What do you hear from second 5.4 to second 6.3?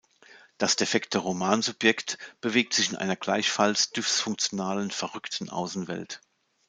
Außenwelt.